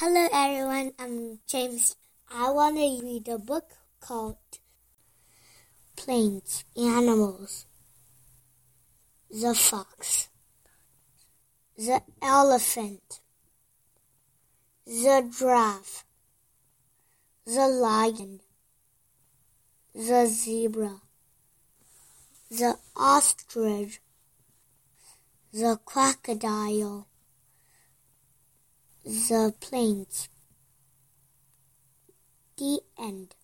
Hello 0.00 0.28
everyone, 0.32 0.92
I'm 0.96 1.40
James. 1.48 1.96
I 2.30 2.52
want 2.52 2.76
to 2.76 3.00
read 3.02 3.26
a 3.26 3.36
book 3.36 3.64
called 3.98 4.36
Plains 5.96 6.62
Animals. 6.76 7.66
The 9.28 9.56
fox, 9.56 10.28
the 11.76 12.00
elephant, 12.22 13.18
the 14.86 15.28
giraffe, 15.36 16.04
the 17.44 17.66
lion, 17.66 18.38
the 19.92 20.26
zebra, 20.26 21.00
the 22.48 22.78
ostrich, 22.96 24.00
the 25.52 25.76
crocodile 25.84 27.07
the 29.08 29.54
plains. 29.58 30.28
The 32.58 32.80
end. 32.98 33.34